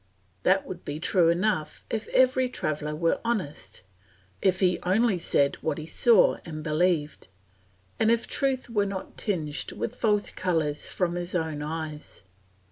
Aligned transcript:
That 0.41 0.65
would 0.65 0.83
be 0.83 0.99
true 0.99 1.29
enough 1.29 1.85
if 1.87 2.07
every 2.07 2.49
traveller 2.49 2.95
were 2.95 3.21
honest, 3.23 3.83
if 4.41 4.59
he 4.59 4.79
only 4.81 5.19
said 5.19 5.57
what 5.57 5.77
he 5.77 5.85
saw 5.85 6.37
and 6.43 6.63
believed, 6.63 7.27
and 7.99 8.09
if 8.09 8.25
truth 8.25 8.67
were 8.67 8.87
not 8.87 9.15
tinged 9.15 9.73
with 9.73 9.95
false 9.95 10.31
colours 10.31 10.89
from 10.89 11.13
his 11.13 11.35
own 11.35 11.61
eyes. 11.61 12.23